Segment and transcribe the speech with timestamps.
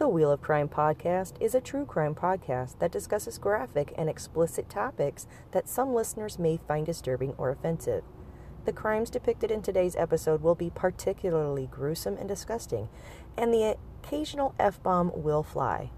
[0.00, 4.70] The Wheel of Crime podcast is a true crime podcast that discusses graphic and explicit
[4.70, 8.02] topics that some listeners may find disturbing or offensive.
[8.64, 12.88] The crimes depicted in today's episode will be particularly gruesome and disgusting,
[13.36, 15.90] and the occasional F bomb will fly.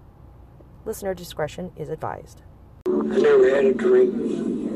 [0.83, 2.41] Listener discretion is advised.
[2.85, 4.67] I never had a dream.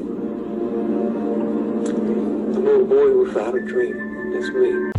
[2.55, 4.31] I'm a boy without a dream.
[4.31, 4.96] That's me.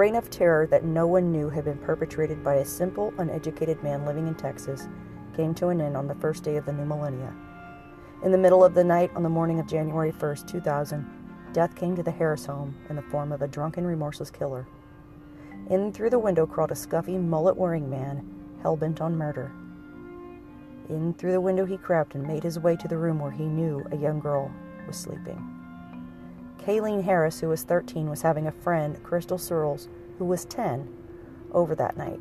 [0.00, 4.06] Reign of terror that no one knew had been perpetrated by a simple, uneducated man
[4.06, 4.88] living in Texas
[5.36, 7.34] came to an end on the first day of the new millennia.
[8.24, 11.94] In the middle of the night on the morning of January 1st, 2000, death came
[11.96, 14.66] to the Harris home in the form of a drunken, remorseless killer.
[15.68, 18.26] In through the window crawled a scuffy, mullet wearing man,
[18.62, 19.52] hell bent on murder.
[20.88, 23.44] In through the window he crept and made his way to the room where he
[23.44, 24.50] knew a young girl
[24.86, 25.59] was sleeping.
[26.60, 30.88] Kaylene Harris, who was 13, was having a friend, Krystal Surles, who was 10,
[31.52, 32.20] over that night.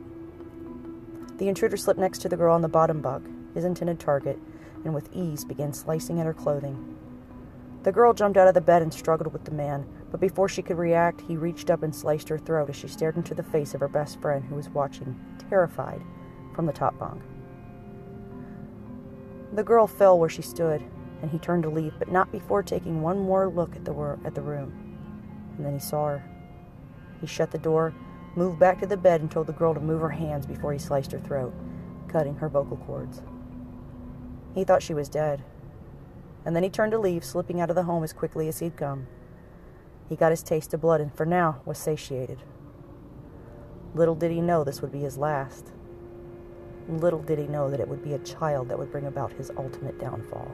[1.37, 4.39] The intruder slipped next to the girl on the bottom bunk, his intended target,
[4.85, 6.97] and with ease began slicing at her clothing.
[7.83, 10.61] The girl jumped out of the bed and struggled with the man, but before she
[10.61, 13.73] could react, he reached up and sliced her throat as she stared into the face
[13.73, 16.01] of her best friend, who was watching, terrified,
[16.55, 17.21] from the top bunk.
[19.53, 20.83] The girl fell where she stood,
[21.21, 24.35] and he turned to leave, but not before taking one more look at the, at
[24.35, 24.97] the room.
[25.57, 26.23] And then he saw her.
[27.19, 27.93] He shut the door,
[28.35, 30.79] moved back to the bed, and told the girl to move her hands before he
[30.79, 31.53] sliced her throat,
[32.07, 33.21] cutting her vocal cords.
[34.55, 35.43] He thought she was dead.
[36.45, 38.77] And then he turned to leave, slipping out of the home as quickly as he'd
[38.77, 39.07] come.
[40.07, 42.39] He got his taste of blood and for now was satiated.
[43.93, 45.71] Little did he know this would be his last.
[46.87, 49.51] Little did he know that it would be a child that would bring about his
[49.57, 50.51] ultimate downfall.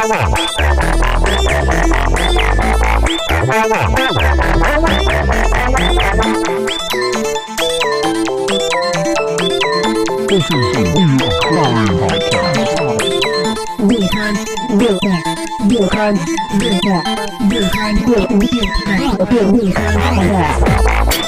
[0.00, 0.08] This
[10.40, 12.56] is the Wheel of Crime podcast.
[13.80, 14.36] Wilhelm
[14.78, 15.20] Wilhelm
[15.68, 16.16] Wilhelm
[16.58, 16.96] Wilhelm
[17.50, 21.19] Wilhelm Wilhelm Wilhelm Wilhelm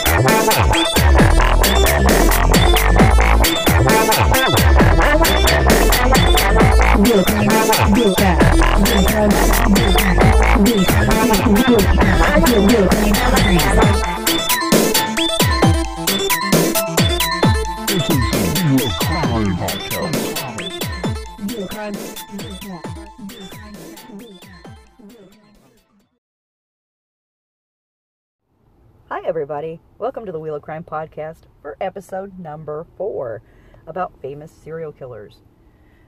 [30.02, 33.40] Welcome to the Wheel of Crime podcast for episode number four
[33.86, 35.42] about famous serial killers.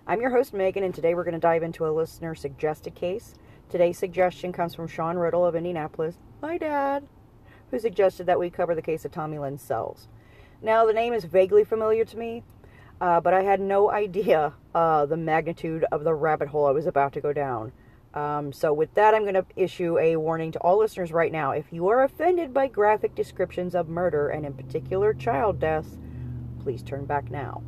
[0.05, 3.35] I'm your host, Megan, and today we're going to dive into a listener suggested case.
[3.69, 7.07] Today's suggestion comes from Sean Riddle of Indianapolis, my dad,
[7.71, 10.09] who suggested that we cover the case of Tommy Lynn Sells.
[10.61, 12.43] Now, the name is vaguely familiar to me,
[13.01, 16.87] uh, but I had no idea uh, the magnitude of the rabbit hole I was
[16.87, 17.71] about to go down.
[18.15, 21.51] Um, so, with that, I'm going to issue a warning to all listeners right now.
[21.51, 25.99] If you are offended by graphic descriptions of murder and, in particular, child deaths,
[26.63, 27.63] please turn back now.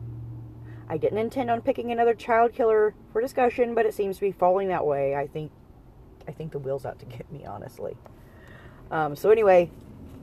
[0.88, 4.30] I didn't intend on picking another child killer for discussion, but it seems to be
[4.30, 5.16] falling that way.
[5.16, 5.50] I think,
[6.28, 7.96] I think the wheel's out to get me, honestly.
[8.92, 9.68] Um, so, anyway,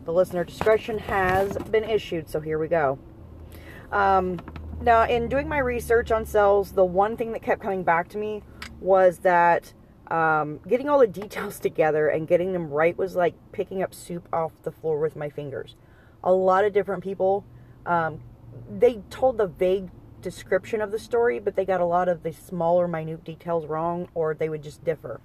[0.06, 2.30] the listener discretion has been issued.
[2.30, 3.00] So here we go.
[3.92, 4.40] Um,
[4.82, 8.18] now, in doing my research on Sells, the one thing that kept coming back to
[8.18, 8.44] me
[8.80, 9.74] was that
[10.08, 14.28] um, getting all the details together and getting them right was like picking up soup
[14.34, 15.76] off the floor with my fingers.
[16.24, 17.44] A lot of different people,
[17.86, 18.22] um,
[18.70, 19.90] they told the vague
[20.22, 24.08] description of the story, but they got a lot of the smaller, minute details wrong,
[24.16, 25.20] or they would just differ.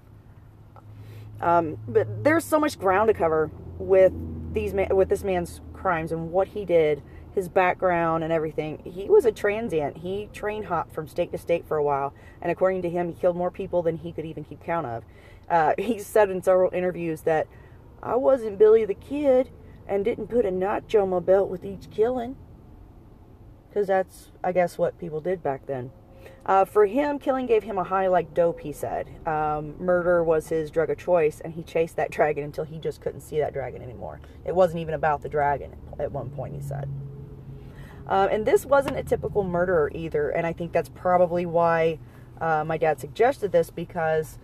[1.41, 4.13] Um, but there's so much ground to cover with
[4.53, 7.03] these ma- with this man's crimes and what he did,
[7.39, 8.83] his background and everything.
[8.85, 9.99] He was a transient.
[9.99, 12.13] He train hopped from state to state for a while,
[12.43, 15.05] and according to him, he killed more people than he could even keep count of.
[15.49, 17.47] Uh, he said in several interviews that
[18.03, 19.51] I wasn't Billy the Kid
[19.87, 22.37] and didn't put a notch on my belt with each killing.
[23.69, 25.93] Because that's, I guess, what people did back then.
[26.45, 29.07] Uh, for him, killing gave him a high like dope, he said.
[29.27, 33.01] Um, murder was his drug of choice, and he chased that dragon until he just
[33.01, 34.21] couldn't see that dragon anymore.
[34.45, 36.89] It wasn't even about the dragon at one point, he said.
[38.09, 41.99] Um, and this wasn't a typical murderer either, and I think that's probably why
[42.41, 44.39] uh, my dad suggested this because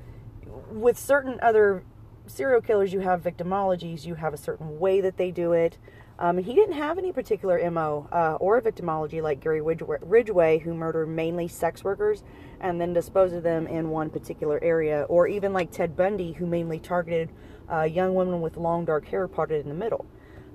[0.71, 1.85] with certain other
[2.27, 5.79] serial killers, you have victimologies, you have a certain way that they do it.
[6.17, 10.59] Um, and he didn't have any particular MO uh, or victimology like Gary Ridgway, Ridgway,
[10.59, 12.23] who murdered mainly sex workers
[12.61, 16.47] and then disposed of them in one particular area, or even like Ted Bundy, who
[16.47, 17.31] mainly targeted
[17.71, 20.07] uh, young women with long dark hair parted in the middle.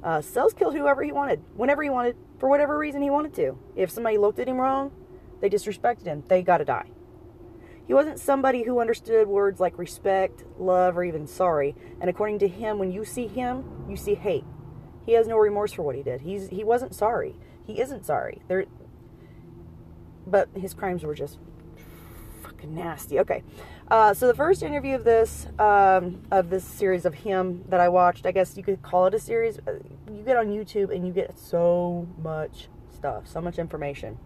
[0.01, 3.57] Uh, Sells killed whoever he wanted, whenever he wanted, for whatever reason he wanted to.
[3.75, 4.91] If somebody looked at him wrong,
[5.41, 6.23] they disrespected him.
[6.27, 6.89] They got to die.
[7.85, 11.75] He wasn't somebody who understood words like respect, love, or even sorry.
[11.99, 14.45] And according to him, when you see him, you see hate.
[15.05, 16.21] He has no remorse for what he did.
[16.21, 17.35] He's he wasn't sorry.
[17.65, 18.41] He isn't sorry.
[18.47, 18.65] There,
[20.27, 21.39] but his crimes were just
[22.67, 23.19] nasty.
[23.19, 23.43] Okay,
[23.89, 27.89] uh, so the first interview of this um, of this series of him that I
[27.89, 29.59] watched, I guess you could call it a series.
[29.59, 29.79] Uh,
[30.11, 34.17] You get on YouTube and you get so much stuff, so much information.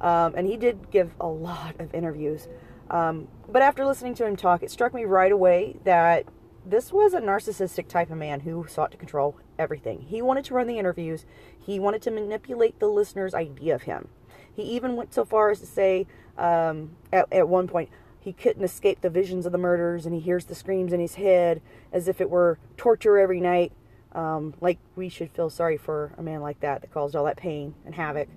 [0.00, 2.48] Um, and he did give a lot of interviews.
[2.90, 6.26] Um, but after listening to him talk, it struck me right away that
[6.66, 10.02] this was a narcissistic type of man who sought to control everything.
[10.02, 11.24] He wanted to run the interviews,
[11.58, 14.08] he wanted to manipulate the listener's idea of him.
[14.52, 16.06] He even went so far as to say
[16.38, 17.90] um, at, at one point
[18.24, 21.16] he couldn't escape the visions of the murders and he hears the screams in his
[21.16, 21.60] head
[21.92, 23.70] as if it were torture every night.
[24.12, 27.36] Um, like we should feel sorry for a man like that that caused all that
[27.36, 28.28] pain and havoc.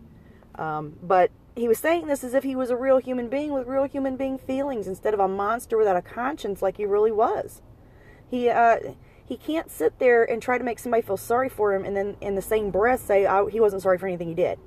[0.56, 3.66] Um, but he was saying this as if he was a real human being with
[3.66, 7.62] real human being feelings instead of a monster without a conscience like he really was.
[8.30, 8.78] He uh,
[9.24, 12.18] he can't sit there and try to make somebody feel sorry for him and then
[12.20, 14.60] in the same breath say oh, he wasn't sorry for anything he did.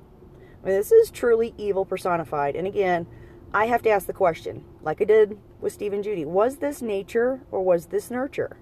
[0.63, 2.57] I mean, this is truly evil personified.
[2.57, 3.07] And again,
[3.53, 6.81] I have to ask the question, like I did with Steve and Judy, was this
[6.81, 8.57] nature or was this nurture?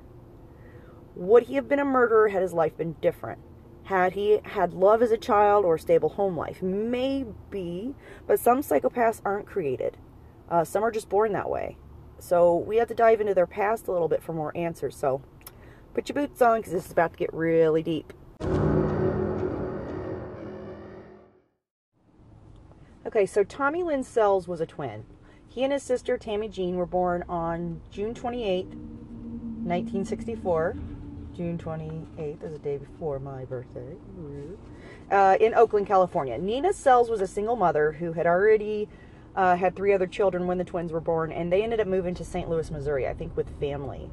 [1.14, 3.38] Would he have been a murderer had his life been different?
[3.85, 6.62] Had he had love as a child or a stable home life?
[6.62, 7.94] Maybe,
[8.26, 9.99] but some psychopaths aren't created.
[10.49, 11.76] Uh, some are just born that way.
[12.19, 14.96] So we have to dive into their past a little bit for more answers.
[14.96, 15.20] So
[15.93, 18.14] put your boots on because this is about to get really deep.
[23.08, 25.06] Okay, so Tommy Lynn Sells was a twin.
[25.49, 30.76] He and his sister Tammy Jean were born on June 28, 1964.
[31.34, 33.96] June 28th is the day before my birthday.
[35.10, 36.37] Uh, in Oakland, California.
[36.37, 38.90] Nina Sells was a single mother who had already
[39.34, 42.14] uh, had three other children when the twins were born, and they ended up moving
[42.14, 42.50] to St.
[42.50, 44.11] Louis, Missouri, I think, with family.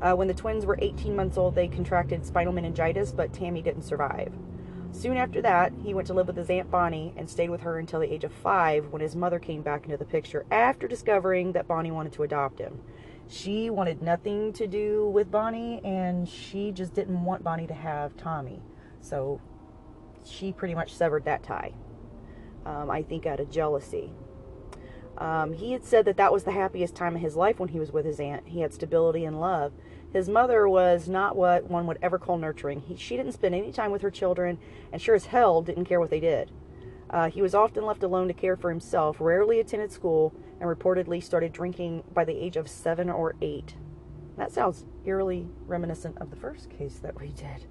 [0.00, 3.82] Uh, when the twins were 18 months old, they contracted spinal meningitis, but Tammy didn't
[3.82, 4.32] survive.
[4.96, 7.78] Soon after that, he went to live with his Aunt Bonnie and stayed with her
[7.78, 11.52] until the age of five when his mother came back into the picture after discovering
[11.52, 12.80] that Bonnie wanted to adopt him.
[13.28, 18.16] She wanted nothing to do with Bonnie and she just didn't want Bonnie to have
[18.16, 18.62] Tommy.
[19.02, 19.38] So
[20.24, 21.74] she pretty much severed that tie.
[22.64, 24.12] Um, I think out of jealousy.
[25.18, 27.78] Um, he had said that that was the happiest time of his life when he
[27.78, 28.48] was with his aunt.
[28.48, 29.72] He had stability and love.
[30.12, 32.80] His mother was not what one would ever call nurturing.
[32.80, 34.58] He, she didn't spend any time with her children,
[34.92, 36.50] and sure as hell didn't care what they did.
[37.10, 41.22] Uh, he was often left alone to care for himself, rarely attended school, and reportedly
[41.22, 43.74] started drinking by the age of seven or eight.
[44.36, 47.66] That sounds eerily reminiscent of the first case that we did.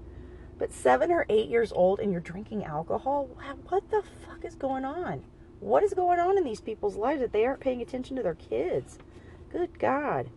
[0.57, 3.27] But seven or eight years old and you're drinking alcohol?
[3.37, 5.23] Wow, What the fuck is going on?
[5.59, 8.35] What is going on in these people's lives that they aren't paying attention to their
[8.35, 8.97] kids?
[9.51, 10.29] Good God.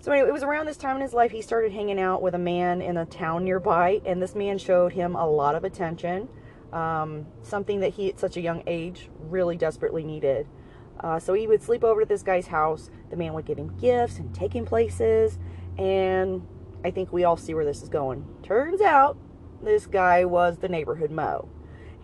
[0.00, 2.34] So anyway, it was around this time in his life he started hanging out with
[2.34, 6.28] a man in a town nearby, and this man showed him a lot of attention,
[6.72, 10.46] um, something that he at such a young age really desperately needed.
[11.00, 12.90] Uh, so he would sleep over at this guy's house.
[13.10, 15.38] The man would give him gifts and take him places,
[15.78, 16.46] and
[16.84, 18.26] I think we all see where this is going.
[18.42, 19.16] Turns out
[19.62, 21.48] this guy was the neighborhood Mo,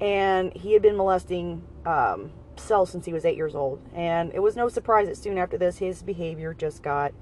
[0.00, 3.80] and he had been molesting um, Sells since he was eight years old.
[3.94, 7.12] And it was no surprise that soon after this, his behavior just got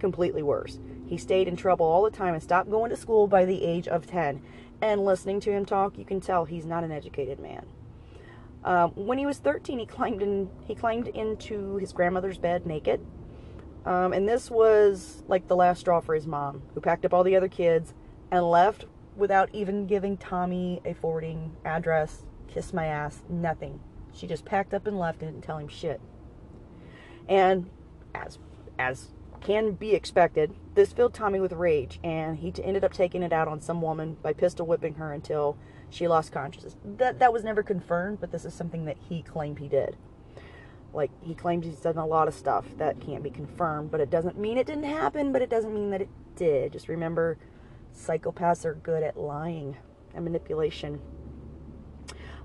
[0.00, 0.78] completely worse.
[1.06, 3.86] He stayed in trouble all the time and stopped going to school by the age
[3.88, 4.42] of 10.
[4.82, 7.66] And listening to him talk, you can tell he's not an educated man.
[8.64, 10.50] Um, when he was 13, he climbed in.
[10.66, 13.00] He climbed into his grandmother's bed naked,
[13.86, 17.24] um, and this was like the last straw for his mom, who packed up all
[17.24, 17.94] the other kids
[18.30, 18.84] and left
[19.16, 23.80] without even giving Tommy a forwarding address, kiss my ass, nothing.
[24.12, 26.00] She just packed up and left and didn't tell him shit.
[27.28, 27.70] And
[28.14, 28.38] as
[28.78, 29.08] as
[29.40, 33.32] can be expected, this filled Tommy with rage, and he t- ended up taking it
[33.32, 35.56] out on some woman by pistol whipping her until
[35.88, 36.76] she lost consciousness.
[36.84, 39.96] That that was never confirmed, but this is something that he claimed he did.
[40.92, 44.10] Like he claims he's done a lot of stuff that can't be confirmed, but it
[44.10, 46.72] doesn't mean it didn't happen, but it doesn't mean that it did.
[46.72, 47.38] Just remember,
[47.96, 49.76] psychopaths are good at lying
[50.14, 51.00] and manipulation.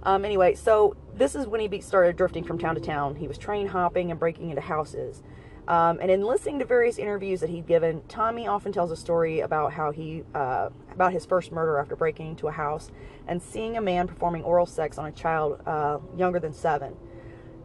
[0.04, 3.16] Um, anyway, so this is when he be- started drifting from town to town.
[3.16, 5.24] He was train hopping and breaking into houses.
[5.68, 9.40] Um, and in listening to various interviews that he'd given, Tommy often tells a story
[9.40, 12.92] about how he, uh, about his first murder after breaking into a house
[13.28, 16.96] and seeing a man performing oral sex on a child uh, younger than seven.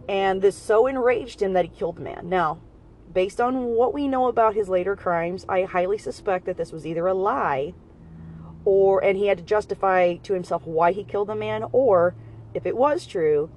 [0.09, 2.29] And this so enraged him that he killed the man.
[2.29, 2.59] Now,
[3.13, 6.87] based on what we know about his later crimes, I highly suspect that this was
[6.87, 7.75] either a lie
[8.65, 12.15] or and he had to justify to himself why he killed the man or
[12.53, 13.51] if it was true,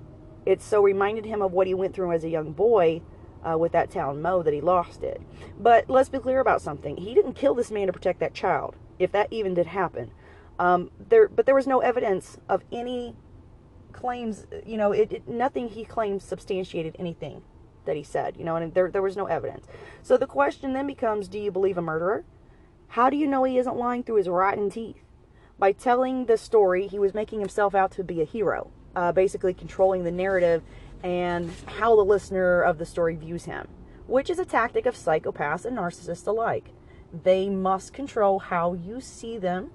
[0.45, 3.01] it so reminded him of what he went through as a young boy
[3.43, 5.21] uh, with that town Mo that he lost it.
[5.59, 6.97] But let's be clear about something.
[6.97, 10.11] He didn't kill this man to protect that child, if that even did happen.
[10.59, 13.15] Um, there, but there was no evidence of any
[13.91, 14.45] claims.
[14.65, 17.41] You know, it, it nothing he claimed substantiated anything
[17.85, 18.37] that he said.
[18.37, 19.67] You know, and there there was no evidence.
[20.01, 22.23] So the question then becomes: Do you believe a murderer?
[22.89, 25.01] How do you know he isn't lying through his rotten teeth?
[25.57, 29.53] By telling the story, he was making himself out to be a hero, uh, basically
[29.53, 30.61] controlling the narrative
[31.03, 33.67] and how the listener of the story views him,
[34.07, 36.71] which is a tactic of psychopaths and narcissists alike.
[37.23, 39.71] They must control how you see them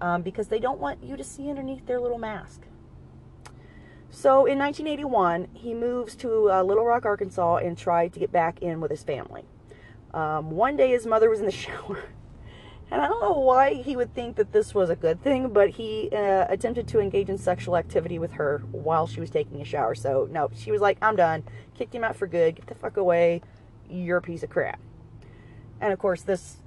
[0.00, 2.62] um, because they don't want you to see underneath their little mask.
[4.10, 8.60] So in 1981, he moves to uh, Little Rock, Arkansas, and tried to get back
[8.60, 9.44] in with his family.
[10.12, 12.04] Um, one day, his mother was in the shower.
[12.92, 15.70] And I don't know why he would think that this was a good thing, but
[15.70, 19.64] he uh, attempted to engage in sexual activity with her while she was taking a
[19.64, 19.94] shower.
[19.94, 21.42] So, no, she was like, I'm done.
[21.74, 22.56] Kicked him out for good.
[22.56, 23.40] Get the fuck away.
[23.88, 24.78] You're a piece of crap.
[25.80, 26.58] And of course, this,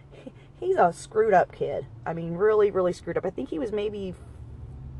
[0.60, 1.84] he's a screwed up kid.
[2.06, 3.26] I mean, really, really screwed up.
[3.26, 4.14] I think he was maybe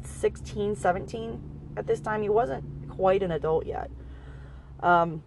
[0.02, 1.40] 16, 17
[1.78, 2.20] at this time.
[2.20, 3.90] He wasn't quite an adult yet.
[4.80, 5.22] Um,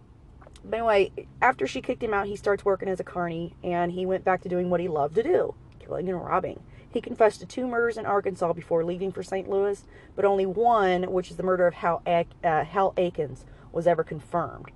[0.64, 4.06] but anyway, after she kicked him out, he starts working as a carny and he
[4.06, 6.62] went back to doing what he loved to do killing and robbing.
[6.88, 9.48] He confessed to two murders in Arkansas before leaving for St.
[9.48, 9.84] Louis,
[10.16, 14.70] but only one, which is the murder of Hal, uh, Hal Akins, was ever confirmed.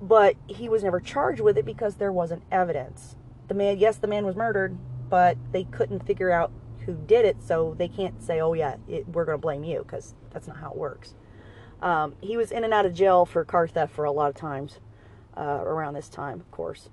[0.00, 3.16] But he was never charged with it because there wasn't evidence.
[3.48, 4.76] The man, yes, the man was murdered,
[5.08, 6.52] but they couldn't figure out
[6.86, 9.82] who did it, so they can't say, oh, yeah, it, we're going to blame you
[9.82, 11.14] because that's not how it works.
[11.80, 14.34] Um, he was in and out of jail for car theft for a lot of
[14.34, 14.80] times
[15.38, 16.90] uh, around this time, of course.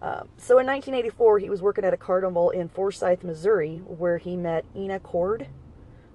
[0.00, 4.36] Um, so in 1984, he was working at a carnival in Forsyth, Missouri, where he
[4.36, 5.42] met Ina Cordt,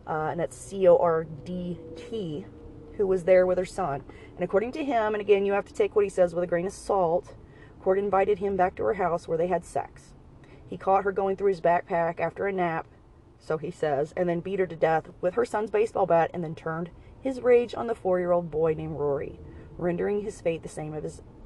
[0.07, 2.45] uh, and that's C O R D T,
[2.97, 4.03] who was there with her son.
[4.35, 6.47] And according to him, and again, you have to take what he says with a
[6.47, 7.35] grain of salt,
[7.81, 10.13] Cordt invited him back to her house where they had sex.
[10.67, 12.87] He caught her going through his backpack after a nap,
[13.39, 16.43] so he says, and then beat her to death with her son's baseball bat, and
[16.43, 19.39] then turned his rage on the four year old boy named Rory
[19.79, 20.93] rendering his fate the same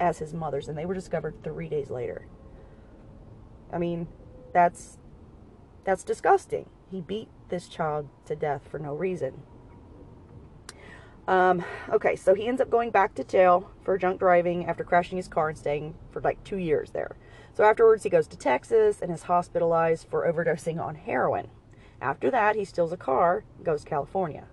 [0.00, 2.26] as his, mother's, and they were discovered three days later.
[3.72, 4.08] I mean,
[4.52, 4.98] that's
[5.84, 6.68] that's disgusting.
[6.90, 9.42] He beat this child to death for no reason.
[11.26, 15.16] Um, okay, so he ends up going back to jail for drunk driving after crashing
[15.16, 17.16] his car and staying for like two years there.
[17.54, 21.48] So afterwards, he goes to Texas and is hospitalized for overdosing on heroin.
[22.00, 24.44] After that, he steals a car, goes to California.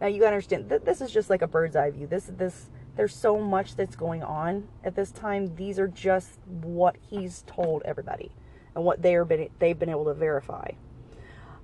[0.00, 2.06] Now you gotta understand that this is just like a bird's eye view.
[2.06, 5.56] This this there's so much that's going on at this time.
[5.56, 8.32] These are just what he's told everybody
[8.74, 10.70] and what they're been they've been able to verify.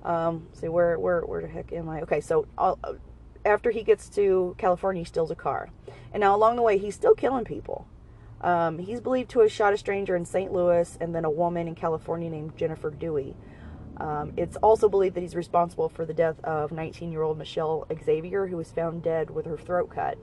[0.04, 2.00] Um, see where where where the heck am I?
[2.02, 2.78] Okay, so I'll,
[3.44, 5.70] after he gets to California, he steals a car,
[6.12, 7.87] and now along the way he's still killing people.
[8.40, 10.52] Um, he's believed to have shot a stranger in St.
[10.52, 13.35] Louis and then a woman in California named Jennifer Dewey.
[13.97, 18.56] Um, it's also believed that he's responsible for the death of 19-year-old Michelle Xavier, who
[18.56, 20.18] was found dead with her throat cut.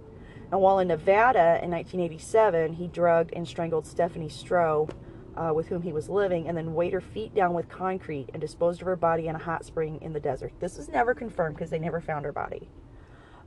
[0.56, 4.90] And while in Nevada in 1987, he drugged and strangled Stephanie Stroh,
[5.36, 8.40] uh, with whom he was living, and then weighed her feet down with concrete and
[8.40, 10.54] disposed of her body in a hot spring in the desert.
[10.62, 12.70] This is never confirmed because they never found her body.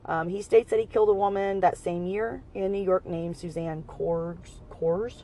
[0.05, 3.39] Um, he states that he killed a woman that same year in New York named
[3.39, 5.23] Suzanne Korcz, Korcz,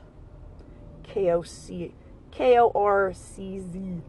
[1.03, 1.93] K O C
[2.31, 4.01] K O R C Z.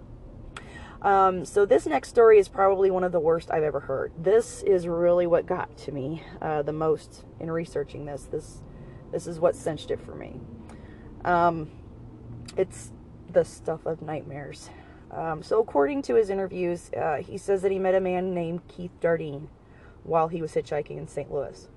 [1.06, 4.12] Um, so this next story is probably one of the worst I've ever heard.
[4.18, 8.24] This is really what got to me uh, the most in researching this.
[8.24, 8.60] This
[9.12, 10.40] this is what cinched it for me.
[11.24, 11.70] Um,
[12.56, 12.90] it's
[13.32, 14.68] the stuff of nightmares.
[15.12, 18.66] Um, so according to his interviews, uh, he says that he met a man named
[18.66, 19.46] Keith Dardeen
[20.02, 21.32] while he was hitchhiking in St.
[21.32, 21.68] Louis.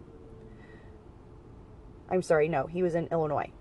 [2.09, 3.51] I'm sorry, no, he was in Illinois.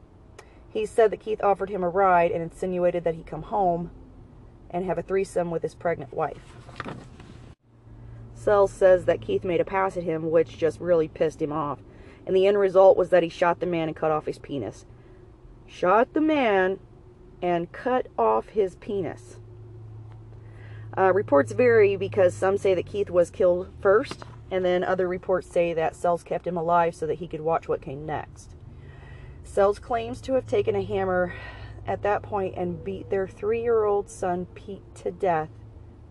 [0.70, 3.90] He said that Keith offered him a ride and insinuated that he come home
[4.70, 6.56] and have a threesome with his pregnant wife.
[8.34, 11.80] Sells says that Keith made a pass at him, which just really pissed him off.
[12.26, 14.87] And the end result was that he shot the man and cut off his penis.
[15.66, 16.78] Shot the man
[17.42, 19.38] and cut off his penis.
[20.96, 25.48] Uh, reports vary because some say that Keith was killed first, and then other reports
[25.48, 28.54] say that Sells kept him alive so that he could watch what came next.
[29.44, 31.34] Sells claims to have taken a hammer
[31.88, 35.49] at that point and beat their three year old son Pete to death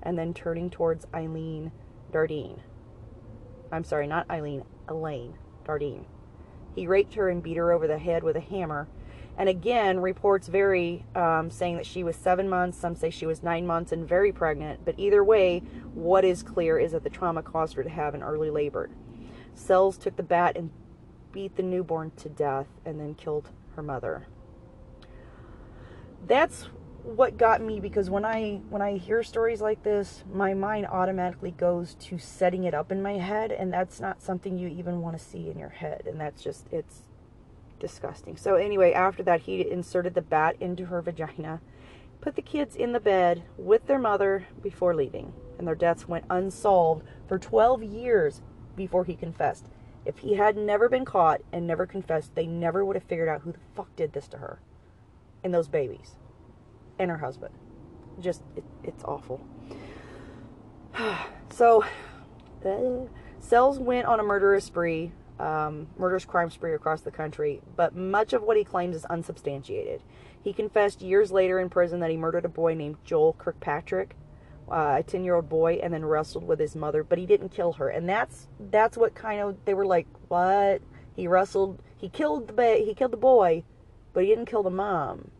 [0.01, 1.71] and then turning towards Eileen
[2.11, 2.59] Dardeen.
[3.71, 6.05] I'm sorry, not Eileen, Elaine Dardeen.
[6.75, 8.87] He raped her and beat her over the head with a hammer.
[9.37, 12.79] And again, reports vary, um, saying that she was seven months.
[12.79, 14.83] Some say she was nine months and very pregnant.
[14.83, 15.59] But either way,
[15.93, 18.89] what is clear is that the trauma caused her to have an early labor.
[19.53, 20.71] Sells took the bat and
[21.31, 24.27] beat the newborn to death and then killed her mother.
[26.27, 26.63] That's
[27.03, 31.51] what got me because when I when I hear stories like this, my mind automatically
[31.51, 35.17] goes to setting it up in my head and that's not something you even want
[35.17, 37.03] to see in your head and that's just it's
[37.79, 38.35] disgusting.
[38.35, 41.61] So anyway, after that he inserted the bat into her vagina,
[42.19, 46.25] put the kids in the bed with their mother before leaving, and their deaths went
[46.29, 48.41] unsolved for 12 years
[48.75, 49.69] before he confessed.
[50.03, 53.41] If he had never been caught and never confessed, they never would have figured out
[53.43, 54.59] who the fuck did this to her
[55.47, 56.17] and those babies
[56.99, 57.53] and her husband.
[58.19, 59.41] Just, it, it's awful.
[61.49, 61.85] so,
[63.39, 68.33] Sells went on a murderous spree, um, murderous crime spree across the country, but much
[68.33, 70.03] of what he claims is unsubstantiated.
[70.43, 74.15] He confessed years later in prison that he murdered a boy named Joel Kirkpatrick,
[74.69, 77.49] uh, a 10 year old boy, and then wrestled with his mother, but he didn't
[77.49, 77.87] kill her.
[77.87, 80.81] And that's that's what kind of they were like, what?
[81.15, 83.63] He wrestled, he killed the ba- he killed the boy,
[84.13, 85.31] but he didn't kill the mom.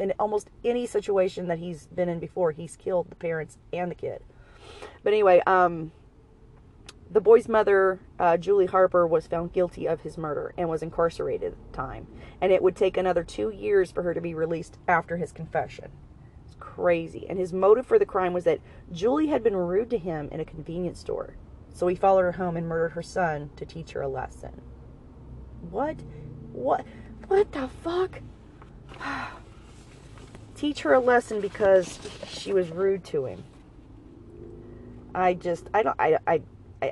[0.00, 3.94] In almost any situation that he's been in before, he's killed the parents and the
[3.94, 4.22] kid.
[5.02, 5.92] But anyway, um,
[7.10, 11.52] the boy's mother, uh, Julie Harper, was found guilty of his murder and was incarcerated
[11.52, 12.06] at the time.
[12.40, 15.90] And it would take another two years for her to be released after his confession.
[16.46, 17.26] It's crazy.
[17.28, 18.60] And his motive for the crime was that
[18.92, 21.34] Julie had been rude to him in a convenience store.
[21.74, 24.60] So he followed her home and murdered her son to teach her a lesson.
[25.68, 25.96] What?
[26.52, 26.86] What?
[27.26, 28.20] What the fuck?
[30.60, 33.42] teach her a lesson because she was rude to him.
[35.14, 36.42] I just, I don't, I, I,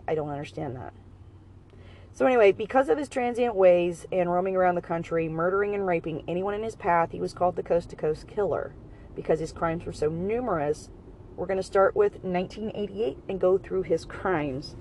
[0.08, 0.94] I, don't understand that.
[2.14, 6.24] So anyway, because of his transient ways and roaming around the country, murdering and raping
[6.26, 8.72] anyone in his path, he was called the Coast to Coast Killer.
[9.14, 10.88] Because his crimes were so numerous,
[11.36, 14.76] we're going to start with 1988 and go through his crimes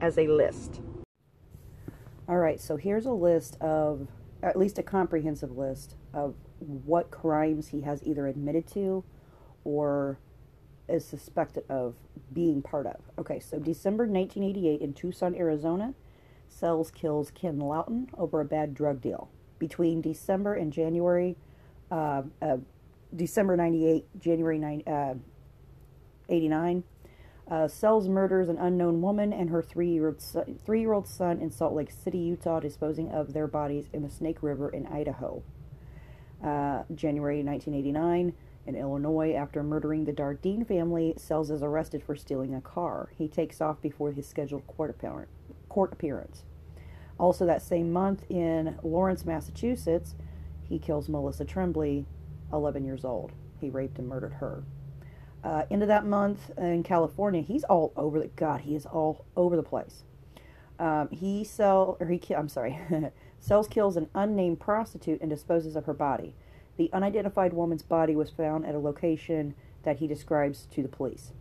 [0.00, 0.80] as a list.
[2.28, 4.08] All right, so here's a list of,
[4.42, 9.04] at least a comprehensive list of what crimes he has either admitted to
[9.64, 10.18] or
[10.88, 11.94] is suspected of
[12.32, 12.96] being part of.
[13.18, 15.94] Okay, so December 1988 in Tucson, Arizona,
[16.48, 19.28] Sells kills Ken Lawton over a bad drug deal.
[19.58, 21.36] Between December and January,
[21.90, 22.56] uh, uh,
[23.14, 25.14] December 98, January 9, uh,
[26.28, 26.84] 89,
[27.50, 30.22] uh, Sells murders an unknown woman and her three-year-old
[30.64, 34.68] three-year-old son in Salt Lake City, Utah, disposing of their bodies in the Snake River
[34.68, 35.42] in Idaho.
[36.42, 38.32] Uh, January 1989,
[38.66, 43.10] in Illinois, after murdering the Dardeen family, Sells is arrested for stealing a car.
[43.16, 45.00] He takes off before his scheduled court,
[45.68, 46.44] court appearance.
[47.18, 50.14] Also, that same month in Lawrence, Massachusetts,
[50.68, 52.04] he kills Melissa Tremblay,
[52.52, 53.32] 11 years old.
[53.60, 54.62] He raped and murdered her.
[55.42, 58.60] Uh, end of that month in California, he's all over the God.
[58.62, 60.02] He is all over the place.
[60.78, 62.78] Um, he sell or he I'm sorry,
[63.40, 66.34] Sells kills an unnamed prostitute and disposes of her body.
[66.76, 71.32] The unidentified woman's body was found at a location that he describes to the police.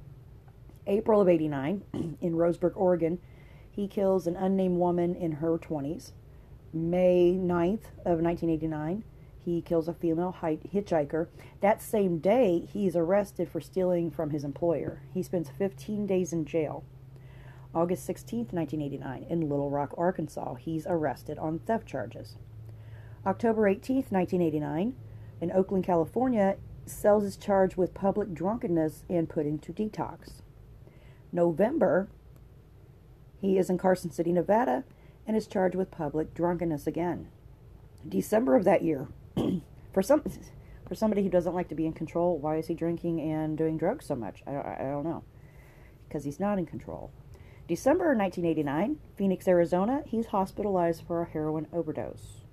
[0.88, 1.84] April of 89,
[2.22, 3.20] in Roseburg, Oregon,
[3.70, 6.12] he kills an unnamed woman in her 20s.
[6.74, 9.04] May 9th of 1989,
[9.44, 11.28] he kills a female hitchhiker.
[11.62, 15.02] That same day, he is arrested for stealing from his employer.
[15.14, 16.84] He spends 15 days in jail.
[17.74, 22.38] August 16th, 1989, in Little Rock, Arkansas, he's arrested on theft charges.
[23.26, 24.96] October 18th, 1989,
[25.42, 30.42] in Oakland, California, Sells is charged with public drunkenness and put into detox.
[31.32, 32.08] November,
[33.42, 34.86] he is in Carson City, Nevada,
[35.28, 37.28] and is charged with public drunkenness again.
[38.08, 39.08] December of that year,
[39.94, 40.24] for some
[40.88, 43.78] for somebody who doesn't like to be in control, why is he drinking and doing
[43.78, 44.42] drugs so much?
[44.48, 45.24] I, I, I don't know.
[46.08, 47.12] Because he's not in control.
[47.68, 52.46] December 1989, Phoenix, Arizona, he's hospitalized for a heroin overdose.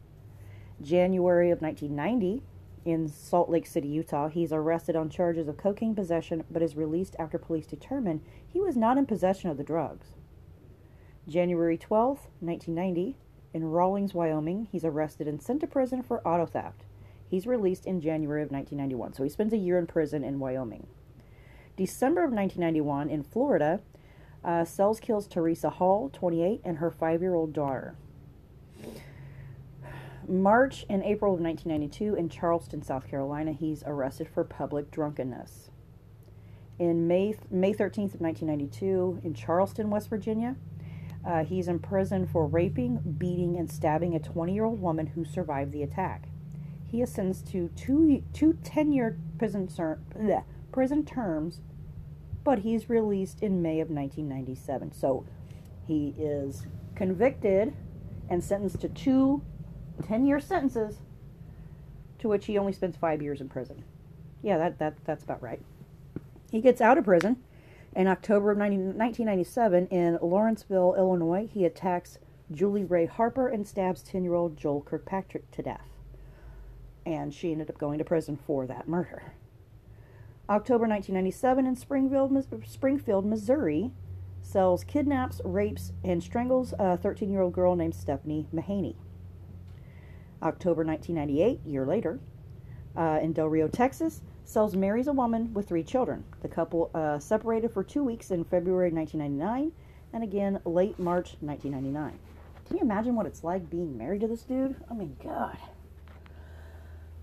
[0.83, 2.43] January of 1990,
[2.85, 7.15] in Salt Lake City, Utah, he's arrested on charges of cocaine possession but is released
[7.17, 8.23] after police determine
[8.53, 10.09] he was not in possession of the drugs.
[11.29, 13.17] January 12, 1990,
[13.55, 16.87] in Rawlins, Wyoming, he's arrested and sent to prison for auto theft.
[17.31, 20.89] He's released in January of 1991, so he spends a year in prison in Wyoming.
[21.77, 23.81] December of 1991, in Florida,
[24.45, 27.97] uh, Sells kills Teresa Hall, 28, and her five year old daughter.
[30.29, 35.71] March and April of 1992, in Charleston, South Carolina, he's arrested for public drunkenness.
[36.79, 40.57] In May, May 13th of 1992, in Charleston, West Virginia,
[41.25, 45.25] uh, he's in prison for raping, beating, and stabbing a 20 year old woman who
[45.25, 46.25] survived the attack.
[46.91, 49.69] He is sentenced to two, two 10 year prison,
[50.73, 51.61] prison terms,
[52.45, 54.93] but he's released in May of 1997.
[54.93, 55.25] So
[55.87, 57.75] he is convicted
[58.29, 59.43] and sentenced to two
[60.07, 60.99] 10 year sentences,
[62.19, 63.85] to which he only spends five years in prison.
[64.43, 65.61] Yeah, that, that, that's about right.
[66.51, 67.37] He gets out of prison
[67.97, 71.49] in October of 90, 1997 in Lawrenceville, Illinois.
[71.53, 72.19] He attacks
[72.51, 75.89] Julie Rea Harper and stabs 10 year old Joel Kirkpatrick to death.
[77.07, 79.35] And she ended up going to prison for that murder.
[80.49, 83.93] October 1997 in Springfield, Springfield, Missouri,
[84.43, 88.95] Sells kidnaps, rapes, and strangles a 13 year old girl named Stephanie Mahaney.
[90.43, 92.21] October 1998, year later,
[92.95, 96.25] uh, in Del Rio, Texas, Sells marries a woman with three children.
[96.43, 99.73] The couple uh, separated for two weeks in February 1999
[100.13, 102.19] and again late March 1999.
[102.67, 104.77] Can you imagine what it's like being married to this dude?
[104.91, 105.57] I mean, God.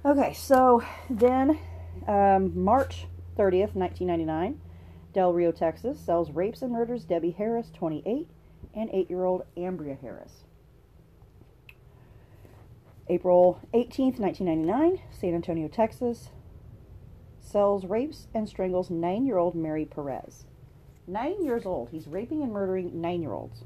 [0.04, 1.60] Okay, so then
[2.08, 3.06] um, March
[3.38, 4.60] 30th, 1999,
[5.14, 8.28] Del Rio, Texas, Sells rapes and murders Debbie Harris, 28,
[8.74, 10.44] and 8 year old Ambria Harris.
[13.10, 16.30] April 18th, 1999, San Antonio, Texas,
[17.42, 20.46] Sells, rapes, and strangles 9 year old Mary Perez.
[21.08, 21.90] 9 years old.
[21.90, 23.64] He's raping and murdering 9 year olds.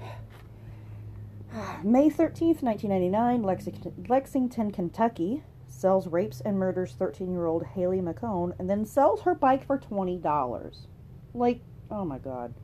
[1.82, 5.42] May 13th, 1999, Lexington, Lexington, Kentucky,
[5.76, 9.78] Sells, rapes, and murders 13 year old Haley McHone, and then sells her bike for
[9.78, 10.86] $20.
[11.34, 11.60] Like,
[11.90, 12.54] oh my god.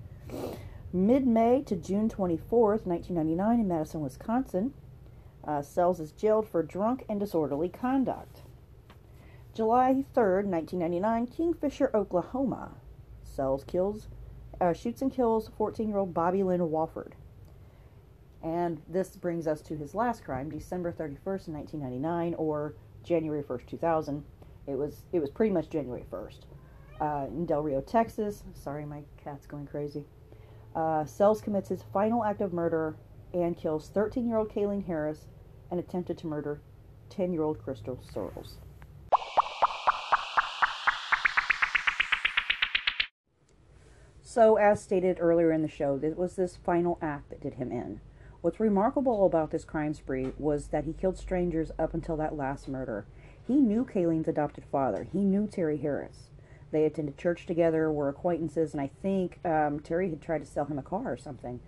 [0.95, 4.73] Mid May to June 24th, 1999, in Madison, Wisconsin,
[5.45, 8.43] uh, Sells is jailed for drunk and disorderly conduct.
[9.53, 12.77] July 3rd, 1999, Kingfisher, Oklahoma.
[13.23, 14.09] Sells kills,
[14.59, 17.13] uh, shoots and kills 14 year old Bobby Lynn Wofford.
[18.43, 24.25] And this brings us to his last crime, December 31st, 1999, or January 1st, 2000.
[24.67, 26.41] It was it was pretty much January 1st.
[27.01, 28.45] Uh, in Del Rio, Texas.
[28.55, 30.05] Sorry, my cat's going crazy.
[30.75, 32.97] Uh, Sells commits his final act of murder
[33.35, 35.27] and kills 13 year old Kaylene Harris
[35.71, 36.61] and attempted to murder
[37.11, 38.59] 10 year old Krystal Surles.
[44.33, 47.71] So, as stated earlier in the show, it was this final act that did him
[47.71, 48.01] in.
[48.43, 52.67] What's remarkable about this crime spree was that he killed strangers up until that last
[52.67, 53.07] murder.
[53.47, 55.07] He knew Kaylene's adopted father.
[55.13, 56.29] He knew Terry Harris.
[56.73, 60.65] They attended church together, were acquaintances, and I think um, Terry had tried to sell
[60.65, 61.61] him a car or something.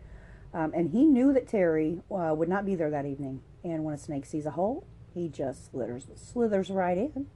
[0.52, 3.42] Um, and he knew that Terry uh, would not be there that evening.
[3.62, 7.28] And when a snake sees a hole, he just slithers, slithers right in.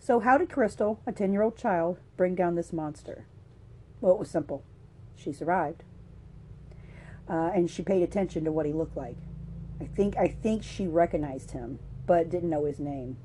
[0.00, 3.26] So, how did Krystal, a 10 year old child, bring down this monster?
[4.00, 4.64] Well, it was simple.
[5.14, 5.84] She survived.
[7.32, 9.16] Uh, and she paid attention to what he looked like.
[9.80, 13.16] I think I think she recognized him, but didn't know his name.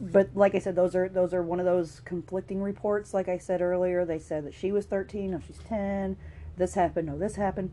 [0.00, 3.12] But like I said, those are those are one of those conflicting reports.
[3.12, 6.16] Like I said earlier, they said that she was 13, no, she's 10.
[6.56, 7.72] This happened, no, this happened.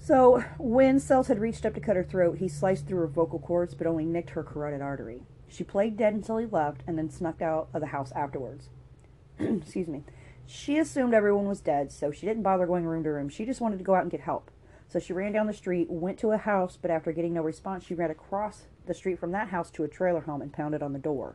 [0.00, 3.38] So when Sells had reached up to cut her throat, he sliced through her vocal
[3.38, 5.22] cords, but only nicked her carotid artery.
[5.46, 8.70] She played dead until he left, and then snuck out of the house afterwards.
[9.38, 10.02] Excuse me.
[10.44, 13.28] She assumed everyone was dead, so she didn't bother going room to room.
[13.28, 14.50] She just wanted to go out and get help.
[14.88, 17.84] So she ran down the street, went to a house, but after getting no response,
[17.84, 20.92] she ran across the street from that house to a trailer home and pounded on
[20.92, 21.34] the door.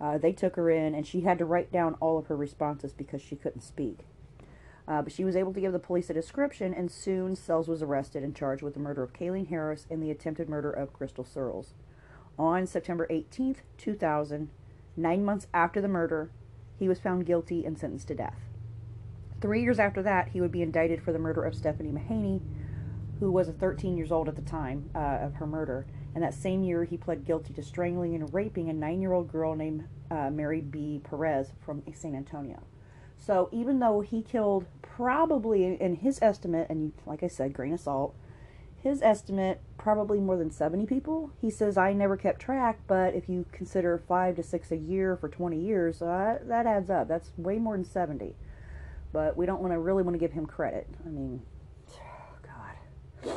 [0.00, 2.92] Uh, they took her in, and she had to write down all of her responses
[2.92, 4.00] because she couldn't speak.
[4.86, 7.82] Uh, but she was able to give the police a description, and soon Sells was
[7.82, 11.26] arrested and charged with the murder of Kaylene Harris and the attempted murder of Krystal
[11.26, 11.74] Surles.
[12.38, 14.48] On September 18th, 2000,
[14.96, 16.30] nine months after the murder,
[16.78, 18.38] he was found guilty and sentenced to death.
[19.40, 22.40] Three years after that, he would be indicted for the murder of Stephanie Mahaney,
[23.20, 25.86] who was a 13 years old at the time uh, of her murder.
[26.14, 29.30] And that same year, he pled guilty to strangling and raping a nine year old
[29.30, 31.00] girl named uh, Mary B.
[31.02, 32.62] Perez from San Antonio.
[33.16, 37.80] So even though he killed probably, in his estimate, and like I said, grain of
[37.80, 38.14] salt,
[38.80, 41.32] his estimate probably more than 70 people.
[41.40, 45.16] He says I never kept track, but if you consider 5 to 6 a year
[45.16, 47.08] for 20 years, uh, that adds up.
[47.08, 48.36] That's way more than 70.
[49.12, 50.86] But we don't want to really want to give him credit.
[51.04, 51.42] I mean.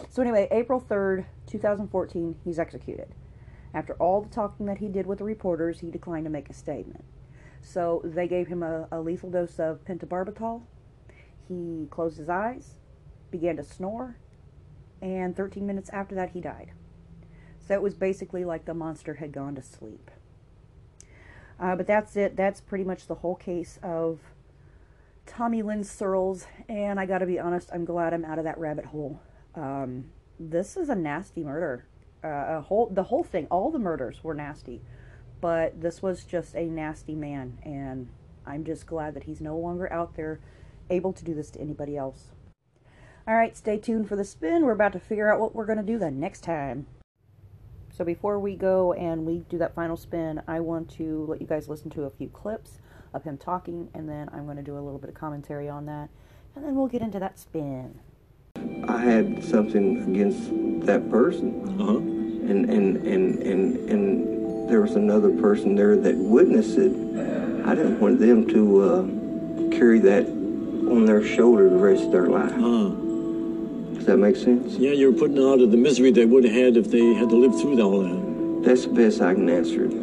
[0.10, 3.14] So anyway, April 3rd, 2014, he's executed.
[3.74, 6.54] After all the talking that he did with the reporters, he declined to make a
[6.54, 7.06] statement.
[7.62, 10.62] So they gave him a, a lethal dose of pentobarbital.
[11.48, 12.80] He closed his eyes,
[13.30, 14.18] began to snore,
[15.02, 16.72] and 13 minutes after that, he died.
[17.60, 20.12] So it was basically like the monster had gone to sleep.
[21.60, 22.36] Uh, but that's it.
[22.36, 24.20] That's pretty much the whole case of
[25.26, 26.48] Tommy Lynn Searles.
[26.68, 29.22] And I got to be honest, I'm glad I'm out of that rabbit hole.
[29.56, 30.06] Um,
[30.40, 31.86] this is a nasty murder.
[32.24, 34.82] Uh, a whole the whole thing, all the murders were nasty,
[35.40, 38.10] but this was just a nasty man, and
[38.46, 40.40] I'm just glad that he's no longer out there
[40.90, 42.30] able to do this to anybody else.
[43.28, 44.64] All right, stay tuned for the spin.
[44.64, 46.88] We're about to figure out what we're going to do the next time.
[47.94, 51.48] So before we go and we do that final spin, I want to let you
[51.48, 52.80] guys listen to a few clips
[53.14, 55.86] of him talking, and then I'm going to do a little bit of commentary on
[55.88, 56.10] that,
[56.56, 58.00] and then we'll get into that spin.
[58.88, 61.48] I had something against that person,
[61.80, 61.98] Uh-huh.
[61.98, 66.92] and and and and and there was another person there that witnessed it.
[67.66, 69.04] I didn't want them to uh,
[69.78, 72.52] carry that on their shoulder the rest of their life.
[72.58, 72.90] Ah.
[73.96, 74.74] Does that make sense?
[74.74, 77.36] Yeah, you're putting out of the misery they would have had if they had to
[77.36, 78.66] live through all that.
[78.66, 79.94] That's the best I can answer it.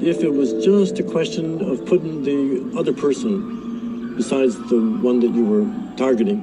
[0.00, 5.32] If it was just a question of putting the other person, besides the one that
[5.34, 6.40] you were targeting,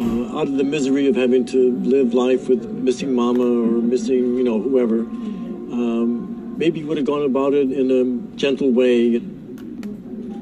[0.00, 4.34] uh, out of the misery of having to live life with missing mama or missing,
[4.36, 9.20] you know, whoever, um, maybe you would have gone about it in a gentle way.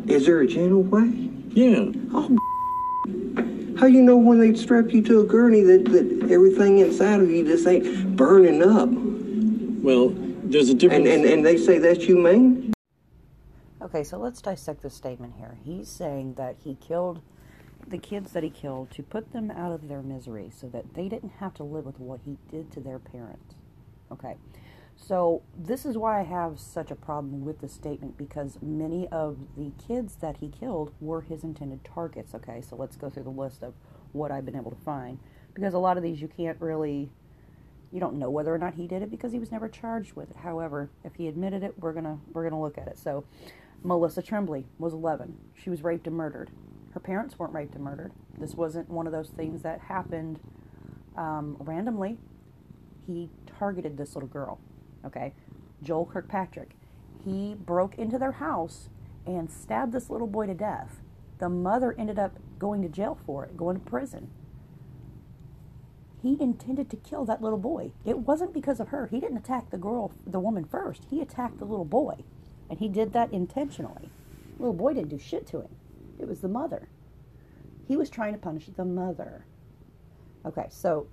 [0.07, 1.31] Is there a gentle way?
[1.51, 1.91] Yeah.
[2.13, 2.37] Oh,
[3.79, 7.31] how you know when they strap you to a gurney that, that everything inside of
[7.31, 8.89] you just ain't burning up?
[9.83, 10.11] Well,
[10.45, 11.09] there's a difference.
[11.09, 12.73] And, and, and they say that's humane?
[13.83, 15.57] Okay, so let's dissect this statement here.
[15.65, 17.23] He's saying that he killed
[17.87, 21.09] the kids that he killed to put them out of their misery so that they
[21.09, 23.55] didn't have to live with what he did to their parents.
[24.11, 24.37] Okay,
[24.97, 29.39] so this is why I have such a problem with this statement because many of
[29.57, 32.35] the kids that he killed were his intended targets.
[32.35, 33.75] Okay, so let's go through the list of
[34.13, 35.19] what I've been able to find
[35.55, 37.11] because a lot of these you can't really
[37.93, 40.31] you don't know whether or not he did it because he was never charged with
[40.31, 40.37] it.
[40.37, 42.99] However, if he admitted it, we're gonna we're gonna look at it.
[42.99, 43.25] So,
[43.83, 45.37] Melissa Tremblay was 11.
[45.55, 46.51] She was raped and murdered.
[46.93, 48.13] Her parents weren't raped and murdered.
[48.39, 50.41] This wasn't one of those things that happened
[51.17, 52.19] um, randomly.
[53.07, 54.59] He targeted this little girl.
[55.05, 55.33] Okay,
[55.83, 56.71] Joel Kirkpatrick.
[57.25, 58.89] He broke into their house
[59.27, 61.01] and stabbed this little boy to death.
[61.39, 64.31] The mother ended up going to jail for it, going to prison
[66.23, 67.93] he intended to kill that little boy.
[68.05, 69.07] It wasn't because of her.
[69.07, 71.07] He didn't attack the girl, the woman first.
[71.09, 72.25] He attacked the little boy.
[72.69, 74.11] And he did that intentionally.
[74.57, 75.69] The little boy didn't do shit to him.
[76.19, 76.89] It was the mother.
[77.87, 79.47] He was trying to punish the mother.
[80.45, 81.07] Okay, so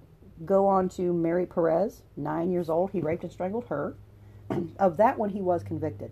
[0.43, 2.91] go on to Mary Perez, nine years old.
[2.91, 3.95] He raped and strangled her.
[4.79, 6.11] of that one, he was convicted.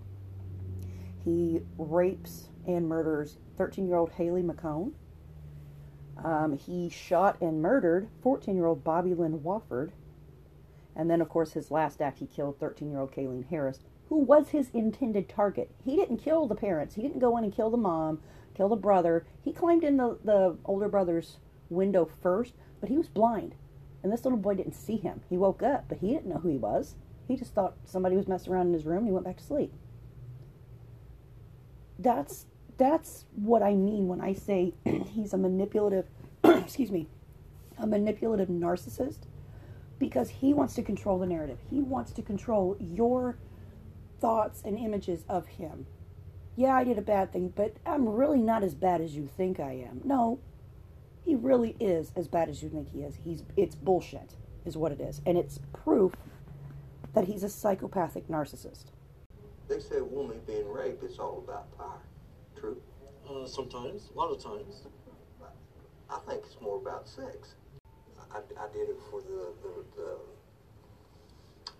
[1.23, 4.93] He rapes and murders 13 year old Haley McHone.
[6.23, 9.91] Um, he shot and murdered 14 year old Bobby Lynn Wofford.
[10.95, 13.79] And then, of course, his last act, he killed 13 year old Kaylene Harris,
[14.09, 15.71] who was his intended target.
[15.83, 18.21] He didn't kill the parents, he didn't go in and kill the mom,
[18.55, 19.25] kill the brother.
[19.41, 21.37] He climbed in the, the older brother's
[21.69, 23.55] window first, but he was blind.
[24.01, 25.21] And this little boy didn't see him.
[25.29, 26.95] He woke up, but he didn't know who he was.
[27.27, 29.43] He just thought somebody was messing around in his room and he went back to
[29.43, 29.73] sleep.
[31.97, 32.45] That's
[32.77, 36.07] that's what I mean when I say he's a manipulative,
[36.43, 37.07] excuse me,
[37.77, 39.19] a manipulative narcissist
[39.99, 41.59] because he wants to control the narrative.
[41.69, 43.37] He wants to control your
[44.19, 45.85] thoughts and images of him.
[46.55, 49.59] Yeah, I did a bad thing, but I'm really not as bad as you think
[49.59, 50.01] I am.
[50.03, 50.39] No,
[51.25, 53.17] he really is as bad as you think he is.
[53.23, 54.35] He's it's bullshit
[54.65, 55.21] is what it is.
[55.25, 56.13] And it's proof
[57.13, 58.85] that he's a psychopathic narcissist.
[59.67, 62.01] They say a woman being raped is all about power.
[62.59, 62.81] True?
[63.27, 64.83] Uh, sometimes, a lot of times.
[66.09, 67.55] I think it's more about sex.
[68.31, 70.17] I, I did it for the the, the,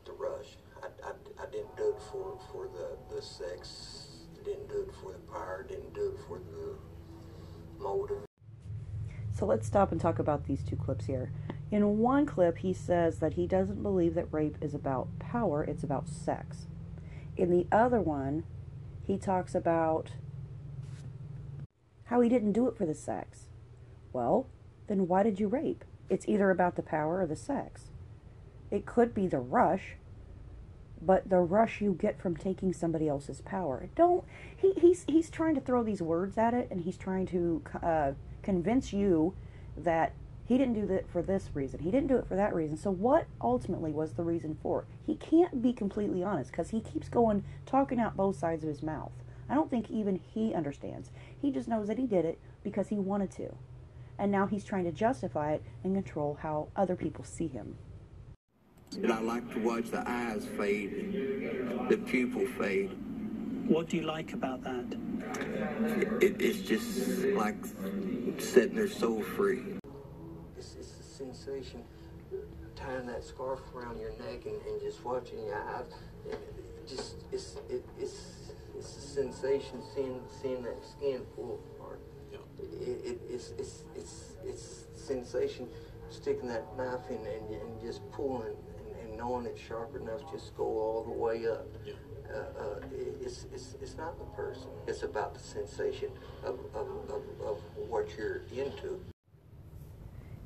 [0.06, 0.58] the rush.
[0.82, 4.13] I, I, I didn't do it for, for the, the sex.
[4.44, 5.66] Didn't do it for the power.
[5.68, 8.26] Didn't do it for the motive.
[9.34, 11.32] So let's stop and talk about these two clips here.
[11.72, 15.84] In one clip, he says that he doesn't believe that rape is about power, it's
[15.84, 16.68] about sex.
[17.36, 18.44] In the other one,
[19.08, 20.12] he talks about
[22.06, 23.48] how he didn't do it for the sex.
[24.12, 24.48] Well,
[24.88, 25.84] then why did you rape?
[26.14, 27.86] it's either about the power or the sex.
[28.72, 29.96] It could be the rush,
[31.06, 33.90] but the rush you get from taking somebody else's power.
[33.96, 34.24] Don't
[34.56, 38.12] he, he's he's trying to throw these words at it, and he's trying to uh,
[38.42, 39.34] convince you
[39.78, 40.14] that
[40.46, 41.80] he didn't do that for this reason.
[41.80, 42.78] He didn't do it for that reason.
[42.78, 44.86] So what ultimately was the reason for?
[45.06, 48.84] He can't be completely honest because he keeps going talking out both sides of his
[48.84, 49.12] mouth.
[49.50, 51.12] I don't think even he understands.
[51.42, 53.56] He just knows that he did it because he wanted to.
[54.18, 57.76] And now he's trying to justify it and control how other people see him.
[59.02, 62.92] And I like to watch the eyes fade and the pupil fade.
[63.68, 64.86] What do you like about that?
[66.22, 67.56] It, it's just like
[68.38, 69.64] setting their soul free.
[70.58, 71.84] It's, it's a sensation
[72.76, 75.86] tying that scarf around your neck and, and just watching your eyes.
[76.26, 82.00] And it just it's it, it's it's a sensation seeing seeing that skin pull apart.
[82.60, 85.68] It, it, it's it's it's it's sensation
[86.10, 88.73] sticking that knife in and, and just pulling and, and
[89.24, 91.66] knowing it's sharp enough just go all the way up.
[92.30, 92.80] Uh, uh,
[93.22, 94.68] it's, it's, it's not the person.
[94.88, 96.10] It's about the sensation
[96.44, 99.00] of, of, of, of what you're into.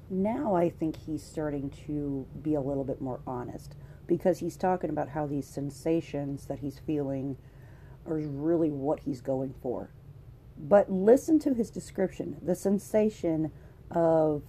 [0.09, 4.89] now I think he's starting to be a little bit more honest because he's talking
[4.89, 7.37] about how these sensations that he's feeling
[8.05, 9.89] are really what he's going for.
[10.57, 13.51] But listen to his description the sensation
[13.91, 14.43] of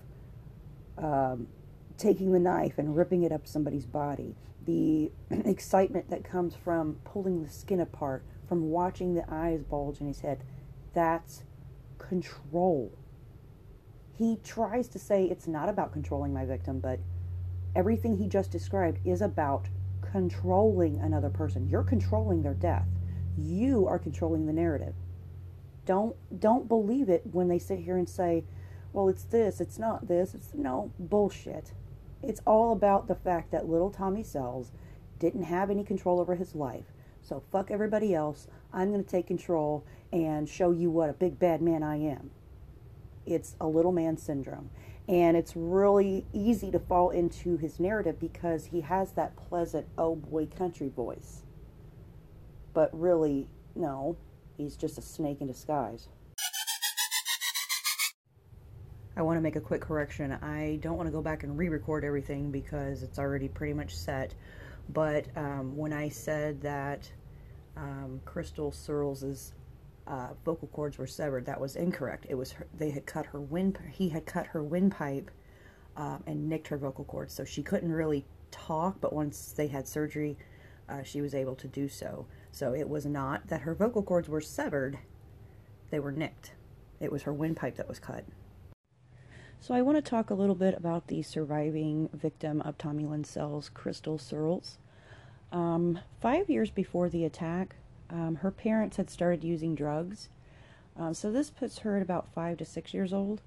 [0.97, 1.49] um,
[1.99, 4.35] taking the knife and ripping it up somebody's body,
[4.65, 10.07] the excitement that comes from pulling the skin apart, from watching the eyes bulge in
[10.07, 10.43] his head.
[10.95, 11.43] That's
[11.99, 12.93] control
[14.19, 16.99] he tries to say it's not about controlling my victim, but
[17.77, 19.69] everything he just described is about
[20.03, 21.69] controlling another person.
[21.69, 22.89] You're controlling their death.
[23.37, 24.95] You are controlling the narrative.
[25.87, 28.45] Don't don't believe it when they sit here and say,
[28.93, 31.73] "Well, it's this, it's not this." It's no bullshit.
[32.22, 34.72] It's all about the fact that little Tommy Sells
[35.18, 36.87] didn't have any control over his life.
[37.22, 38.46] So fuck everybody else.
[38.72, 42.31] I'm going to take control and show you what a big bad man I am
[43.28, 44.70] it's a little man syndrome.
[45.07, 50.16] And it's really easy to fall into his narrative because he has that pleasant, oh
[50.16, 51.42] boy, country voice.
[52.74, 54.16] But really, no,
[54.57, 56.09] he's just a snake in disguise.
[59.18, 60.33] I want to make a quick correction.
[60.33, 63.96] I don't want to go back and re record everything because it's already pretty much
[63.96, 64.33] set.
[64.90, 67.11] But um, when I said that
[67.76, 69.52] um, Krystal Surles'
[70.07, 71.46] uh, vocal cords were severed.
[71.46, 72.26] That was incorrect.
[72.28, 73.78] It was her, they had cut her wind.
[73.92, 75.31] He had cut her windpipe
[75.96, 79.00] um, and nicked her vocal cords, so she couldn't really talk.
[79.00, 80.38] But once they had surgery,
[80.88, 82.26] uh, she was able to do so.
[82.52, 84.98] So it was not that her vocal cords were severed;
[85.90, 86.52] they were nicked.
[87.00, 88.24] It was her windpipe that was cut.
[89.61, 93.25] So I want to talk a little bit about the surviving victim of Tommy Lynn
[93.25, 94.79] Sells, Krystal Surles.
[95.51, 97.75] Um, five years before the attack,
[98.09, 100.29] um, her parents had started using drugs.
[100.97, 103.42] Um, so this puts her at about five to six years old.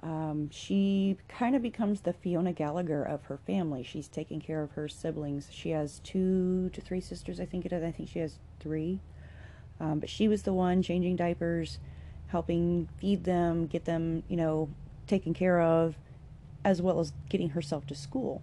[0.00, 3.82] Um, she kind of becomes the Fiona Gallagher of her family.
[3.82, 5.48] She's taking care of her siblings.
[5.50, 7.82] She has two to three sisters, I think it is.
[7.82, 9.00] I think she has three.
[9.80, 11.78] Um, but she was the one changing diapers,
[12.26, 14.68] helping feed them, get them, you know,
[15.08, 15.96] taken care of,
[16.64, 18.42] as well as getting herself to school.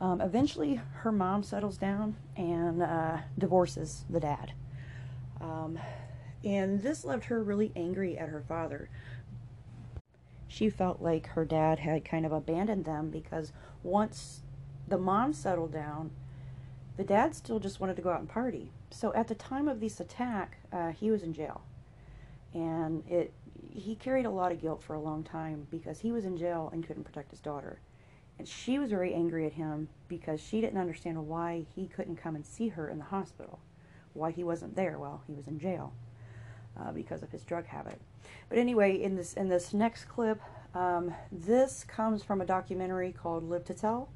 [0.00, 4.52] Um, eventually, her mom settles down and uh, divorces the dad.
[5.40, 5.78] Um,
[6.44, 8.88] and this left her really angry at her father.
[10.48, 14.40] She felt like her dad had kind of abandoned them because once
[14.88, 16.10] the mom settled down,
[16.96, 18.72] the dad still just wanted to go out and party.
[18.90, 21.62] So at the time of this attack, uh, he was in jail,
[22.52, 23.32] and it
[23.72, 26.70] he carried a lot of guilt for a long time because he was in jail
[26.72, 27.80] and couldn't protect his daughter.
[28.38, 32.34] And she was very angry at him because she didn't understand why he couldn't come
[32.34, 33.60] and see her in the hospital
[34.14, 34.98] why he wasn't there.
[34.98, 35.92] while he was in jail
[36.78, 38.00] uh, because of his drug habit.
[38.48, 40.40] But anyway, in this in this next clip,
[40.74, 44.10] um, this comes from a documentary called Live to Tell.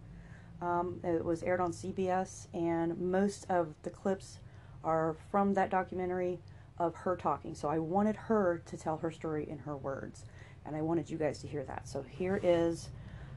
[0.61, 4.39] Um, it was aired on CBS, and most of the clips
[4.83, 6.39] are from that documentary
[6.79, 7.55] of her talking.
[7.55, 10.25] So I wanted her to tell her story in her words,
[10.67, 11.89] and I wanted you guys to hear that.
[11.89, 12.91] So here is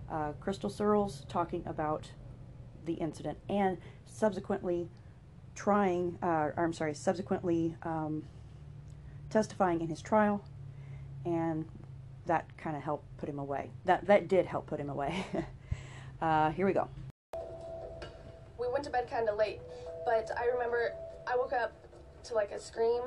[0.10, 2.10] uh, Krystal Surles talking about
[2.86, 4.90] the incident and subsequently
[5.54, 8.24] trying, uh, I'm sorry, subsequently um,
[9.30, 10.44] testifying in his trial,
[11.26, 11.66] and
[12.26, 13.72] that kind of helped put him away.
[13.86, 15.26] That that did help put him away.
[16.22, 16.88] uh, here we go.
[18.60, 19.60] we went to bed kind of late,
[20.06, 20.94] but I remember
[21.28, 21.74] I woke up
[22.26, 23.02] to like a scream.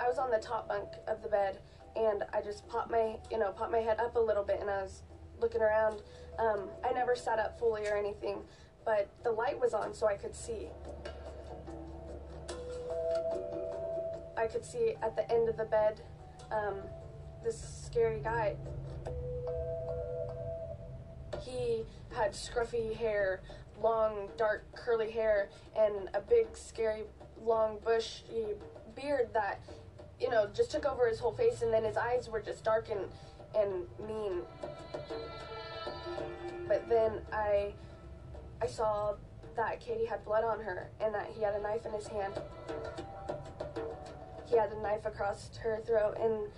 [0.00, 1.58] I was on the top bunk of the bed,
[1.96, 4.70] and I just popped my, you know, popped my head up a little bit, and
[4.70, 5.02] I was
[5.40, 6.02] looking around.
[6.38, 8.38] Um, I never sat up fully or anything,
[8.84, 10.68] but the light was on, so I could see.
[14.36, 16.00] I could see at the end of the bed
[16.52, 16.76] um,
[17.44, 18.56] this scary guy.
[21.42, 21.84] He
[22.14, 23.40] had scruffy hair,
[23.82, 27.02] long, dark, curly hair, and a big, scary,
[27.44, 28.54] long, bushy
[28.94, 29.60] beard that,
[30.20, 32.88] you know, just took over his whole face, and then his eyes were just dark
[32.90, 33.00] and,
[33.56, 34.42] and mean.
[36.66, 37.72] But then I,
[38.60, 39.14] I saw
[39.56, 42.34] that Katie had blood on her, and that he had a knife in his hand.
[44.46, 46.48] He had a knife across her throat, and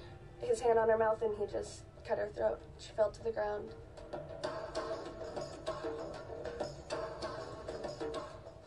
[0.41, 2.61] his hand on her mouth, and he just cut her throat.
[2.79, 3.71] She fell to the ground.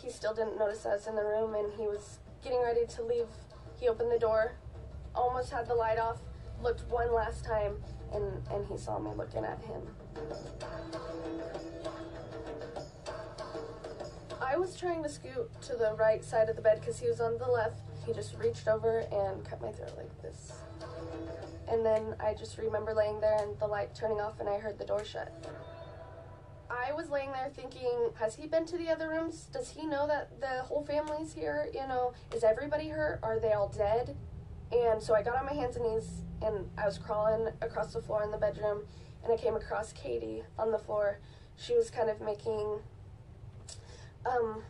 [0.01, 3.27] He still didn't notice us in the room, and he was getting ready to leave.
[3.79, 4.53] He opened the door,
[5.16, 6.18] almost had the light off,
[6.61, 7.76] looked one last time,
[8.14, 9.82] and, and he saw me looking at him.
[14.41, 17.20] I was trying to scoot to the right side of the bed because he was
[17.20, 17.82] on the left.
[18.05, 20.53] He just reached over and cut my throat like this.
[21.70, 24.78] And then I just remember laying there and the light turning off, and I heard
[24.78, 25.32] the door shut.
[26.70, 29.47] I was laying there thinking, has he been to the other rooms?
[29.51, 31.70] Does he know that the whole family's here?
[31.74, 33.20] You know, is everybody hurt?
[33.24, 34.16] Are they all dead?
[34.74, 36.09] And so I got on my hands and knees
[36.41, 38.82] and I was crawling across the floor in the bedroom
[39.24, 41.19] and I came across Katie on the floor.
[41.57, 42.80] She was kind of making
[44.26, 44.63] um,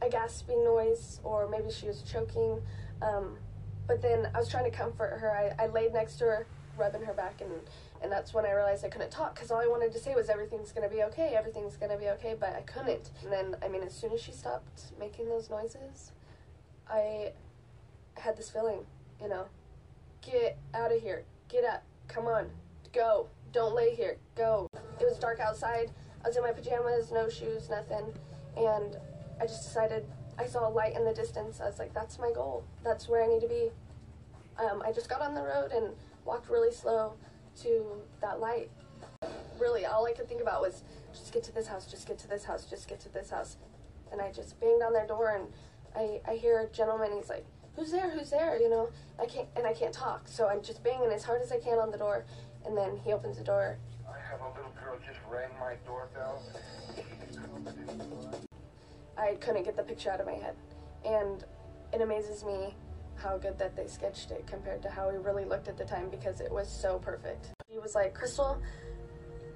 [0.00, 2.62] a gasping noise or maybe she was choking.
[3.02, 3.36] Um,
[3.88, 5.30] but then I was trying to comfort her.
[5.30, 6.46] I, I laid next to her,
[6.76, 7.50] rubbing her back, and,
[8.02, 10.28] and that's when I realized I couldn't talk because all I wanted to say was
[10.28, 13.10] everything's gonna be okay, everything's gonna be okay, but I couldn't.
[13.22, 16.12] And then, I mean, as soon as she stopped making those noises,
[16.88, 17.32] I
[18.18, 18.80] had this feeling,
[19.20, 19.46] you know,
[20.22, 22.48] get out of here, get up, come on,
[22.92, 24.66] go, don't lay here, go.
[25.00, 25.90] It was dark outside.
[26.24, 28.12] I was in my pajamas, no shoes, nothing,
[28.56, 28.96] and
[29.40, 30.04] I just decided.
[30.38, 31.60] I saw a light in the distance.
[31.60, 32.64] I was like, "That's my goal.
[32.84, 33.70] That's where I need to be."
[34.58, 35.94] Um, I just got on the road and
[36.24, 37.14] walked really slow
[37.62, 38.70] to that light.
[39.58, 42.28] Really, all I could think about was just get to this house, just get to
[42.28, 43.56] this house, just get to this house.
[44.12, 45.52] And I just banged on their door, and
[45.94, 47.10] I, I hear a gentleman.
[47.16, 47.44] He's like,
[47.78, 48.10] "Who's there?
[48.10, 51.22] Who's there?" You know, I can't, and I can't talk, so I'm just banging as
[51.22, 52.24] hard as I can on the door.
[52.66, 56.42] And then he opens the door, I have a little girl just rang my doorbell.
[59.16, 60.54] I couldn't get the picture out of my head.
[61.04, 61.44] And
[61.92, 62.74] it amazes me
[63.16, 66.08] how good that they sketched it compared to how we really looked at the time
[66.08, 67.50] because it was so perfect.
[67.68, 68.58] He was like, Krystal,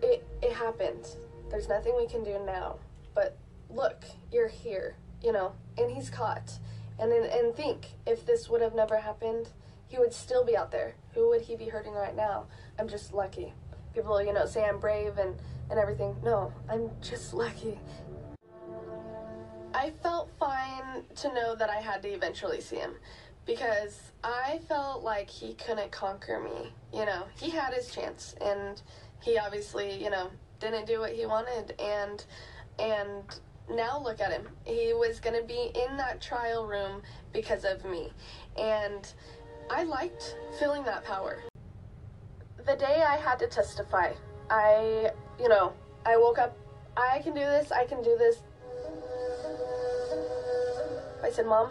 [0.03, 1.07] it, it happened.
[1.51, 2.77] There's nothing we can do now.
[3.15, 3.37] But
[3.71, 6.59] look, you're here, you know, and he's caught.
[7.03, 9.49] And and think, if this would have never happened,
[9.89, 10.95] he would still be out there.
[11.15, 12.47] Who would he be hurting right now?
[12.79, 13.53] I'm just lucky.
[13.93, 15.35] People, you know, say I'm brave and,
[15.69, 16.15] and everything.
[16.23, 17.81] No, I'm just lucky.
[19.75, 22.95] I felt fine to know that I had to eventually see him
[23.47, 26.73] because I felt like he couldn't conquer me.
[26.97, 28.81] You know, he had his chance and
[29.21, 30.31] he obviously, you know,
[30.61, 32.25] didn't do what he wanted and
[32.79, 33.25] and
[33.77, 34.49] now look at him.
[34.65, 37.03] He was going to be in that trial room
[37.33, 38.11] because of me.
[38.59, 39.13] And
[39.71, 41.43] I liked feeling that power.
[42.65, 44.13] The day I had to testify,
[44.51, 45.11] I,
[45.41, 45.73] you know,
[46.07, 46.57] I woke up,
[46.97, 48.43] I can do this, I can do this.
[51.25, 51.71] I said, Mom,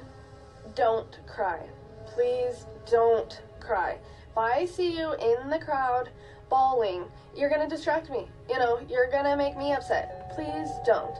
[0.75, 1.59] don't cry.
[2.07, 3.97] Please don't cry.
[4.31, 6.09] If I see you in the crowd
[6.49, 8.27] bawling, you're gonna distract me.
[8.49, 10.31] You know, you're gonna make me upset.
[10.35, 11.15] Please don't.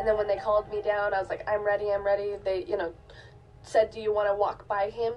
[0.00, 2.32] And then when they called me down, I was like, I'm ready, I'm ready.
[2.42, 2.94] They, you know,
[3.62, 5.12] said, Do you wanna walk by him?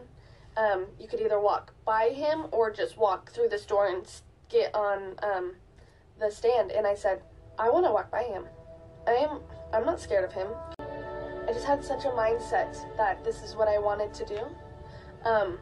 [0.58, 4.06] Um, you could either walk by him or just walk through this door and
[4.50, 5.54] get on um,
[6.20, 6.72] the stand.
[6.72, 7.22] And I said,
[7.58, 8.44] I wanna walk by him.
[9.08, 9.40] I'm,
[9.74, 10.50] I'm not scared of him.
[11.48, 14.40] I just had such a mindset that this is what I wanted to do,
[15.26, 15.60] um,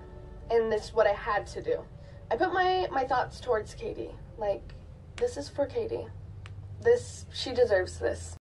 [0.50, 1.84] and this is what I had to do.
[2.30, 4.12] I put my my thoughts towards Katie.
[4.38, 4.74] Like,
[5.16, 6.06] this is for Katie.
[6.82, 8.36] This she deserves this.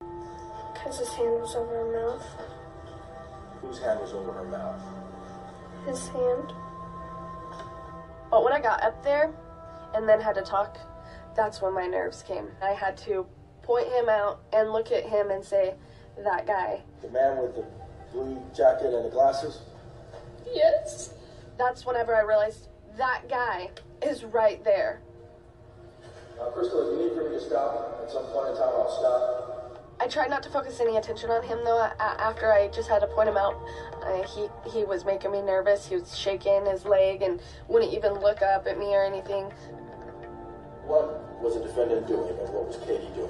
[0.84, 2.26] Cause his hand was over her mouth.
[3.62, 4.82] Whose hand was over her mouth?
[5.86, 6.54] His hand.
[8.32, 9.34] But when I got up there,
[9.94, 10.78] and then had to talk,
[11.36, 12.48] that's when my nerves came.
[12.62, 13.26] I had to
[13.62, 15.76] point him out and look at him and say,
[16.18, 17.66] "That guy." The man with the
[18.12, 19.62] blue jacket and the glasses?
[20.46, 21.14] Yes.
[21.58, 23.72] That's whenever I realized that guy
[24.02, 25.02] is right there.
[26.40, 28.98] Uh, Krystal, if you need for me to stop at some point in time, I'll
[28.98, 29.59] stop.
[30.02, 31.90] I tried not to focus any attention on him though.
[32.00, 33.56] After I just had to point him out,
[34.02, 35.88] uh, he he was making me nervous.
[35.88, 39.52] He was shaking his leg and wouldn't even look up at me or anything.
[40.86, 43.30] What was the defendant doing and what was Katie doing?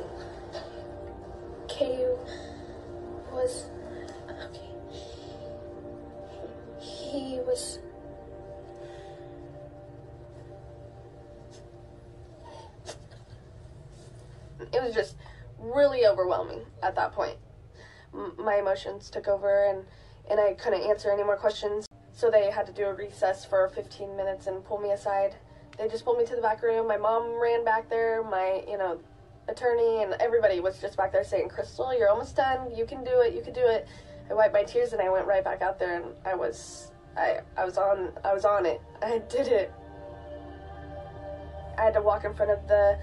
[1.68, 2.06] Katie
[3.32, 3.70] was
[4.30, 4.70] okay.
[6.80, 7.80] He was.
[14.72, 15.16] It was just
[15.60, 17.38] really overwhelming at that point.
[18.14, 19.86] M- my emotions took over, and
[20.30, 21.86] and I couldn't answer any more questions.
[22.12, 25.36] So they had to do a recess for 15 minutes and pull me aside.
[25.78, 26.88] They just pulled me to the back room.
[26.88, 28.22] My mom ran back there.
[28.24, 29.00] My you know
[29.50, 32.74] attorney and everybody was just back there saying, Krystal, you're almost done.
[32.76, 33.34] You can do it.
[33.34, 33.88] You can do it.
[34.30, 37.40] I wiped my tears and I went right back out there and I was, I,
[37.58, 38.82] I was on, I was on it.
[39.02, 39.74] I did it.
[41.78, 43.00] I had to walk in front of the,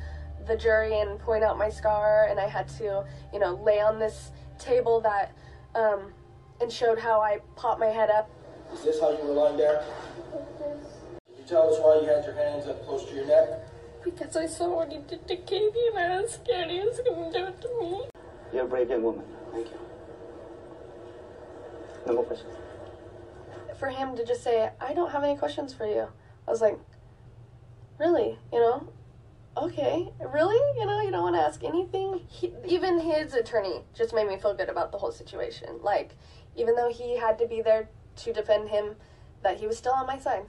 [0.47, 3.99] the jury and point out my scar and I had to, you know, lay on
[3.99, 5.33] this table that,
[5.75, 6.13] um,
[6.61, 8.31] and showed how I popped my head up.
[8.73, 9.85] Is this how you were lying there?
[10.33, 13.69] Can you tell us why you had your hands up close to your neck?
[14.05, 17.33] Because I saw what he did to Katie and I was scared he was going
[17.33, 18.03] to do it to me.
[18.53, 19.25] You're a brave young woman.
[19.53, 19.79] Thank you.
[22.07, 22.53] No more questions.
[23.79, 26.09] for him to just say, I don't have any questions for you.
[26.47, 26.79] I was like,
[27.99, 28.39] really?
[28.53, 28.89] You know?
[29.57, 30.79] Okay, really?
[30.79, 32.21] You know, you don't want to ask anything?
[32.29, 35.81] He, even his attorney just made me feel good about the whole situation.
[35.81, 36.15] Like,
[36.57, 38.97] even though he had to be there to defend him,
[39.43, 40.43] that he was still on my side.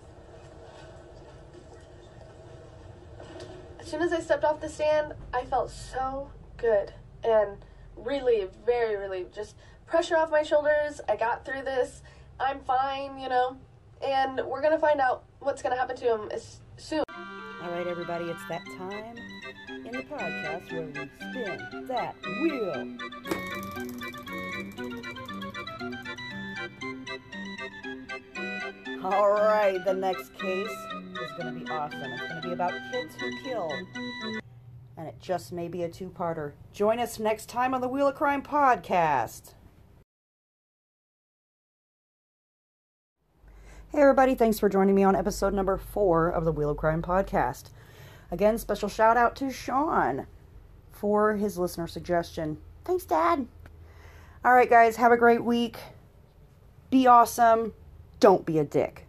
[3.80, 6.94] As soon as I stepped off the stand, I felt so good
[7.24, 7.58] and
[7.96, 9.34] relieved, very relieved.
[9.34, 9.56] Just
[9.86, 11.00] pressure off my shoulders.
[11.08, 12.02] I got through this.
[12.42, 13.58] I'm fine, you know.
[14.06, 16.30] And we're gonna find out what's gonna happen to him
[16.76, 17.04] soon.
[17.64, 19.16] All right, everybody, it's that time
[19.68, 22.98] in the podcast where we spin that wheel.
[29.04, 32.12] All right, the next case is going to be awesome.
[32.14, 33.72] It's going to be about kids who kill.
[34.98, 36.52] And it just may be a two parter.
[36.74, 39.54] Join us next time on the Wheel of Crime podcast.
[43.90, 47.02] Hey, everybody, thanks for joining me on episode number four of the Wheel of Crime
[47.02, 47.70] podcast.
[48.30, 50.28] Again, special shout out to Sean
[50.92, 52.58] for his listener suggestion.
[52.84, 53.48] Thanks, Dad.
[54.44, 55.78] All right, guys, have a great week.
[56.90, 57.74] Be awesome.
[58.20, 59.08] Don't be a dick.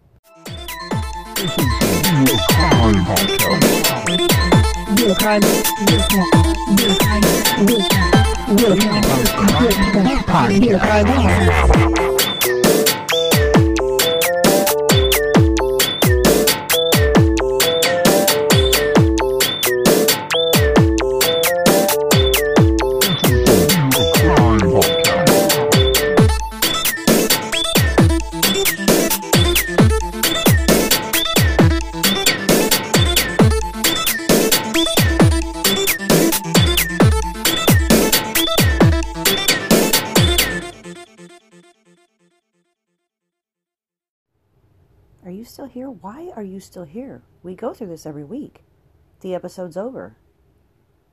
[45.68, 45.90] Here?
[45.90, 47.22] Why are you still here?
[47.42, 48.64] We go through this every week.
[49.20, 50.16] The episode's over.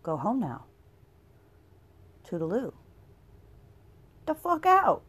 [0.03, 0.65] Go home now.
[2.27, 2.73] Toodaloo.
[4.25, 5.03] The fuck out.